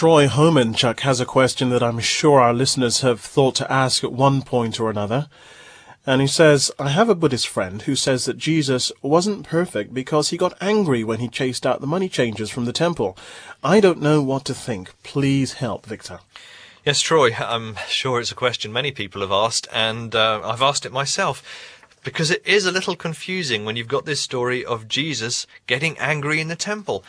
[0.00, 4.14] Troy Homenchuk has a question that I'm sure our listeners have thought to ask at
[4.14, 5.28] one point or another.
[6.06, 10.30] And he says, I have a Buddhist friend who says that Jesus wasn't perfect because
[10.30, 13.14] he got angry when he chased out the money changers from the temple.
[13.62, 14.90] I don't know what to think.
[15.02, 16.20] Please help, Victor.
[16.82, 20.86] Yes, Troy, I'm sure it's a question many people have asked, and uh, I've asked
[20.86, 21.42] it myself.
[22.02, 26.40] Because it is a little confusing when you've got this story of Jesus getting angry
[26.40, 27.04] in the temple.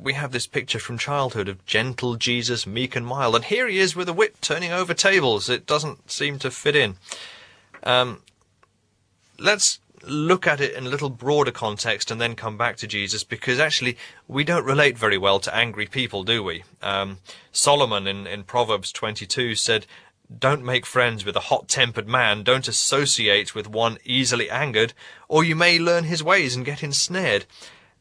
[0.00, 3.78] We have this picture from childhood of gentle Jesus, meek and mild, and here he
[3.78, 5.48] is with a whip turning over tables.
[5.48, 6.96] It doesn't seem to fit in.
[7.82, 8.22] Um,
[9.38, 13.24] let's look at it in a little broader context and then come back to Jesus
[13.24, 13.96] because actually
[14.28, 16.62] we don't relate very well to angry people, do we?
[16.82, 17.18] Um,
[17.50, 19.86] Solomon in, in Proverbs 22 said,
[20.38, 24.92] don't make friends with a hot-tempered man, don't associate with one easily angered,
[25.28, 27.46] or you may learn his ways and get ensnared.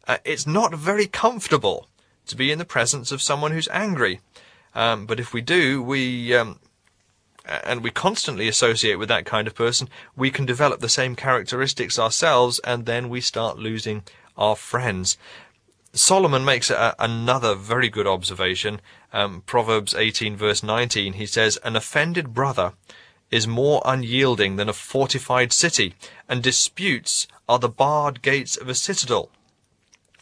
[0.07, 1.87] Uh, it's not very comfortable
[2.27, 4.19] to be in the presence of someone who's angry.
[4.73, 6.59] Um, but if we do, we um,
[7.47, 11.99] and we constantly associate with that kind of person, we can develop the same characteristics
[11.99, 14.03] ourselves, and then we start losing
[14.37, 15.17] our friends.
[15.93, 18.81] Solomon makes a, another very good observation.
[19.13, 22.73] Um, Proverbs 18, verse 19, he says, An offended brother
[23.31, 25.93] is more unyielding than a fortified city,
[26.27, 29.29] and disputes are the barred gates of a citadel.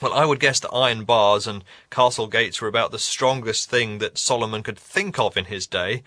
[0.01, 3.99] Well, I would guess that iron bars and castle gates were about the strongest thing
[3.99, 6.03] that Solomon could think of in his day,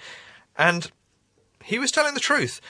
[0.56, 0.90] and
[1.62, 2.60] he was telling the truth.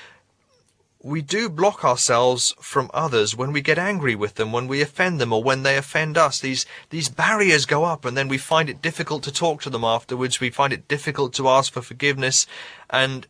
[1.03, 5.21] We do block ourselves from others when we get angry with them, when we offend
[5.21, 6.41] them, or when they offend us.
[6.41, 9.85] These, these barriers go up, and then we find it difficult to talk to them
[9.85, 10.41] afterwards.
[10.41, 12.47] We find it difficult to ask for forgiveness.
[12.91, 13.27] And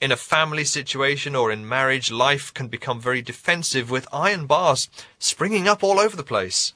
[0.00, 4.88] in a family situation or in marriage, life can become very defensive with iron bars
[5.18, 6.74] springing up all over the place.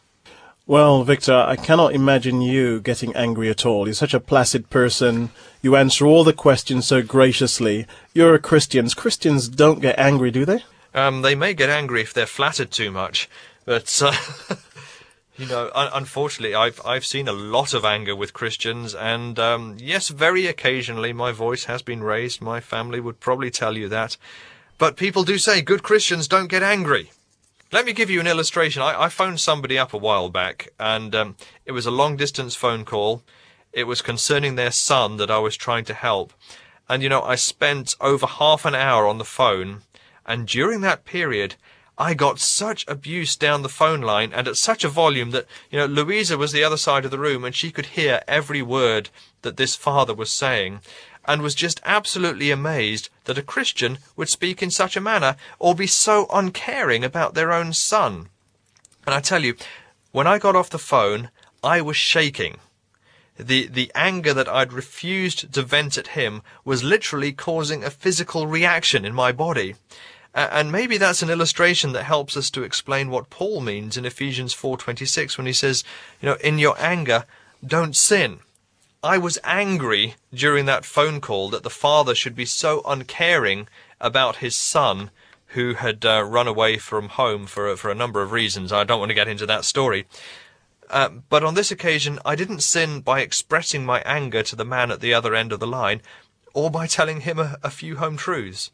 [0.71, 3.89] Well, Victor, I cannot imagine you getting angry at all.
[3.89, 5.31] You're such a placid person.
[5.63, 7.89] You answer all the questions so graciously.
[8.15, 8.89] You're a Christian.
[8.91, 10.63] Christians don't get angry, do they?
[10.95, 13.29] Um, they may get angry if they're flattered too much,
[13.65, 14.15] but uh,
[15.37, 19.77] you know, un- unfortunately, I've I've seen a lot of anger with Christians, and um,
[19.81, 22.41] yes, very occasionally my voice has been raised.
[22.41, 24.17] My family would probably tell you that,
[24.79, 27.11] but people do say good Christians don't get angry.
[27.73, 28.83] Let me give you an illustration.
[28.83, 32.57] I, I phoned somebody up a while back, and um, it was a long distance
[32.57, 33.23] phone call.
[33.73, 36.33] It was concerning their son that I was trying to help.
[36.89, 39.83] And, you know, I spent over half an hour on the phone,
[40.27, 41.55] and during that period,
[42.01, 45.79] I got such abuse down the phone line and at such a volume that, you
[45.79, 49.11] know, Louisa was the other side of the room and she could hear every word
[49.43, 50.81] that this father was saying
[51.27, 55.75] and was just absolutely amazed that a Christian would speak in such a manner or
[55.75, 58.31] be so uncaring about their own son.
[59.05, 59.55] And I tell you,
[60.11, 61.29] when I got off the phone,
[61.63, 62.57] I was shaking.
[63.39, 68.47] The, the anger that I'd refused to vent at him was literally causing a physical
[68.47, 69.75] reaction in my body.
[70.35, 74.55] And maybe that's an illustration that helps us to explain what Paul means in Ephesians
[74.55, 75.83] 4:26 when he says,
[76.21, 77.25] you know, in your anger,
[77.67, 78.41] don't sin.
[79.03, 83.67] I was angry during that phone call that the father should be so uncaring
[84.01, 85.11] about his son
[85.49, 88.73] who had uh, run away from home for, for a number of reasons.
[88.73, 90.07] I don't want to get into that story.
[90.89, 94.91] Uh, but on this occasion, I didn't sin by expressing my anger to the man
[94.91, 96.03] at the other end of the line
[96.53, 98.71] or by telling him a, a few home truths.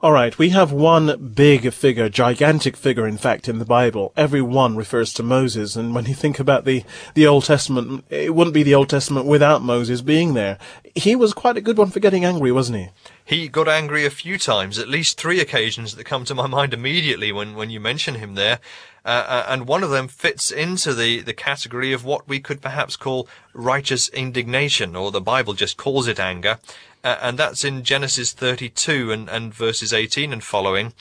[0.00, 4.12] All right, we have one big figure, gigantic figure, in fact, in the Bible.
[4.16, 8.32] Every one refers to Moses, and when you think about the, the Old Testament, it
[8.32, 10.56] wouldn't be the Old Testament without Moses being there.
[10.94, 12.90] He was quite a good one for getting angry, wasn't he?
[13.28, 16.72] He got angry a few times, at least three occasions that come to my mind
[16.72, 18.58] immediately when, when you mention him there.
[19.04, 22.62] Uh, uh and one of them fits into the, the category of what we could
[22.62, 26.58] perhaps call righteous indignation, or the Bible just calls it anger
[27.04, 30.92] uh, and that's in Genesis 32 and, and verses 18 and following.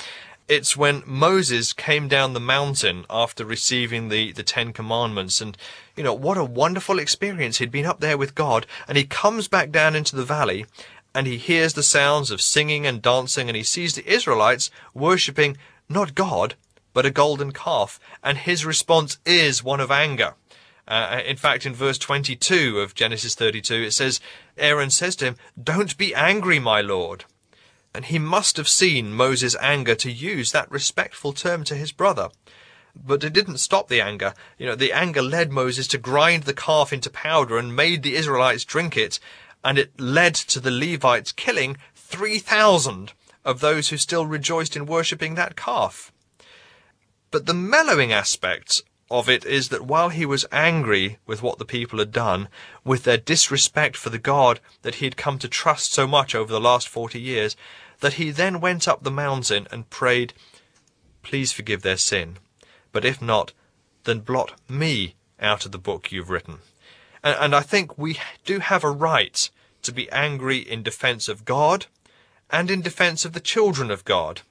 [0.47, 5.57] It's when Moses came down the mountain after receiving the, the Ten Commandments, and
[5.97, 7.57] you know, what a wonderful experience.
[7.57, 10.65] He'd been up there with God, and he comes back down into the valley,
[11.17, 15.57] and he hears the sounds of singing and dancing, and he sees the Israelites worshipping
[15.89, 16.53] not God,
[16.93, 20.35] but a golden calf, and his response is one of anger.
[20.87, 24.19] Uh, in fact, in verse 22 of Genesis 32, it says,
[24.59, 27.25] Aaron says to him, Don't be angry, my lord.
[27.95, 32.29] And he must have seen Moses' anger to use that respectful term to his brother.
[32.95, 34.35] But it didn't stop the anger.
[34.59, 38.15] You know, the anger led Moses to grind the calf into powder and made the
[38.15, 39.19] Israelites drink it,
[39.63, 43.13] and it led to the Levites killing 3,000
[43.43, 46.11] of those who still rejoiced in worshipping that calf.
[47.31, 51.65] But the mellowing aspect of it is that while he was angry with what the
[51.65, 52.49] people had done,
[52.83, 56.51] with their disrespect for the God that he had come to trust so much over
[56.51, 57.55] the last forty years,
[57.99, 60.33] that he then went up the mountain and prayed,
[61.23, 62.37] Please forgive their sin,
[62.91, 63.53] but if not,
[64.03, 66.59] then blot me out of the book you've written.
[67.27, 69.49] And, and I think we do have a right
[69.81, 71.87] to be angry in defense of God
[72.49, 74.43] and in defense of the children of God.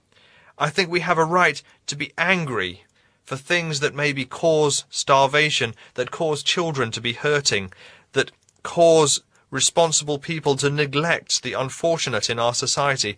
[0.59, 2.85] I think we have a right to be angry
[3.25, 7.73] for things that maybe cause starvation, that cause children to be hurting,
[8.13, 8.31] that
[8.63, 13.17] cause responsible people to neglect the unfortunate in our society.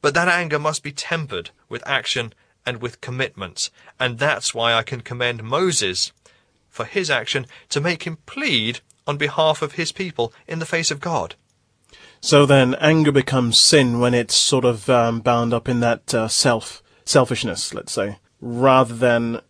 [0.00, 2.32] But that anger must be tempered with action
[2.64, 3.70] and with commitment.
[3.98, 6.12] And that's why I can commend Moses
[6.78, 10.90] for his action to make him plead on behalf of his people in the face
[10.90, 11.34] of God.
[12.20, 16.28] So then, anger becomes sin when it's sort of um, bound up in that uh,
[16.28, 19.40] self selfishness, let's say rather than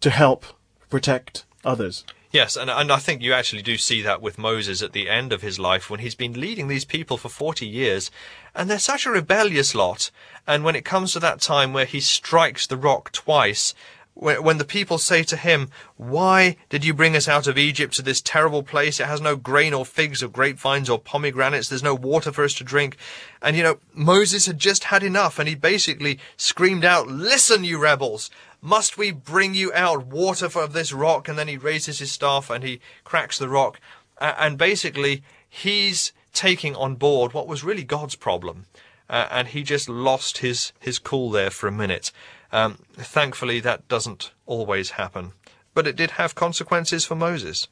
[0.00, 0.44] to help
[0.90, 2.04] protect others.
[2.30, 5.32] Yes, and, and I think you actually do see that with Moses at the end
[5.32, 8.10] of his life when he's been leading these people for 40 years,
[8.54, 10.10] and they're such a rebellious lot.
[10.46, 13.74] And when it comes to that time where he strikes the rock twice,
[14.18, 18.02] when the people say to him, Why did you bring us out of Egypt to
[18.02, 18.98] this terrible place?
[18.98, 21.68] It has no grain or figs or grapevines or pomegranates.
[21.68, 22.96] There's no water for us to drink.
[23.40, 27.78] And you know, Moses had just had enough and he basically screamed out, Listen, you
[27.78, 28.28] rebels!
[28.60, 31.28] Must we bring you out water for this rock?
[31.28, 33.78] And then he raises his staff and he cracks the rock.
[34.20, 38.66] And basically, he's taking on board what was really God's problem.
[39.08, 42.10] Uh, and he just lost his, his cool there for a minute.
[42.52, 45.32] Um, thankfully, that doesn't always happen,
[45.74, 47.68] but it did have consequences for Moses.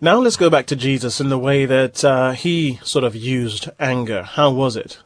[0.00, 3.68] Now let's go back to Jesus and the way that uh, he sort of used
[3.78, 4.22] anger.
[4.22, 4.98] How was it?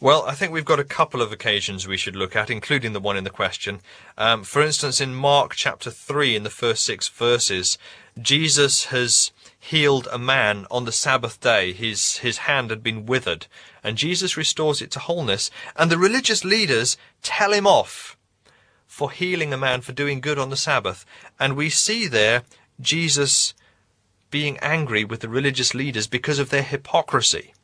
[0.00, 2.98] Well, I think we've got a couple of occasions we should look at, including the
[2.98, 3.80] one in the question.
[4.18, 7.78] Um, for instance, in Mark chapter 3, in the first six verses,
[8.20, 9.30] Jesus has
[9.62, 11.72] healed a man on the Sabbath day.
[11.72, 13.46] His, his hand had been withered,
[13.84, 15.52] and Jesus restores it to wholeness.
[15.76, 18.16] And the religious leaders tell him off
[18.88, 21.06] for healing a man for doing good on the Sabbath.
[21.38, 22.42] And we see there
[22.80, 23.54] Jesus
[24.32, 27.54] being angry with the religious leaders because of their hypocrisy.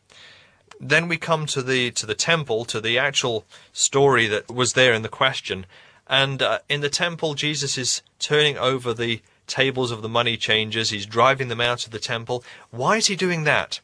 [0.78, 4.94] Then we come to the to the temple, to the actual story that was there
[4.94, 5.66] in the question.
[6.06, 10.90] And uh, in the temple, Jesus is turning over the tables of the money changers.
[10.90, 12.44] He's driving them out of the temple.
[12.70, 13.80] Why is he doing that?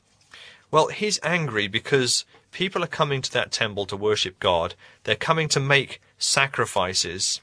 [0.70, 4.74] Well, he's angry because people are coming to that temple to worship God.
[5.04, 7.40] They're coming to make sacrifices.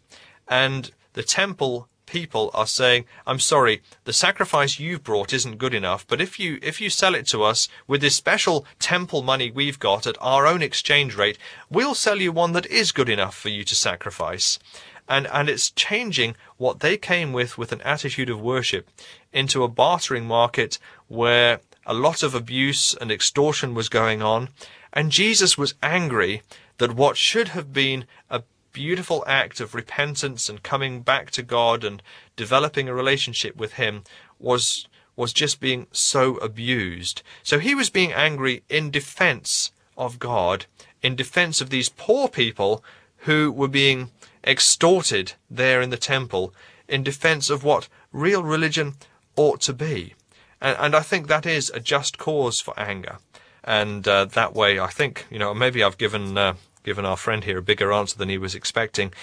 [0.47, 6.05] And the temple people are saying, I'm sorry, the sacrifice you've brought isn't good enough,
[6.05, 9.79] but if you, if you sell it to us with this special temple money we've
[9.79, 11.37] got at our own exchange rate,
[11.69, 14.59] we'll sell you one that is good enough for you to sacrifice
[15.07, 18.89] and, and it's changing what they came with with an attitude of worship
[19.33, 20.77] into a bartering market
[21.07, 24.49] where a lot of abuse and extortion was going on.
[24.93, 26.41] And Jesus was angry
[26.77, 28.43] that what should have been a
[28.73, 32.01] beautiful act of repentance and coming back to God and
[32.35, 34.03] developing a relationship with Him
[34.39, 37.21] was was just being so abused.
[37.43, 40.65] So he was being angry in defense of God,
[41.01, 42.83] in defense of these poor people
[43.17, 44.09] who were being
[44.43, 46.53] extorted there in the temple
[46.87, 48.95] in defense of what real religion
[49.35, 50.13] ought to be.
[50.59, 53.17] And, and I think that is a just cause for anger.
[53.63, 57.43] And uh, that way, I think, you know, maybe I've given, uh, given our friend
[57.43, 59.13] here a bigger answer than he was expecting.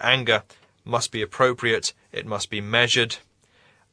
[0.00, 0.42] Anger
[0.84, 3.16] must be appropriate, it must be measured,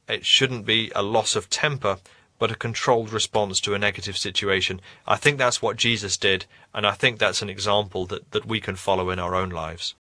[0.08, 1.98] it shouldn't be a loss of temper,
[2.40, 4.82] but a controlled response to a negative situation.
[5.06, 8.60] I think that's what Jesus did, and I think that's an example that, that we
[8.60, 9.94] can follow in our own lives.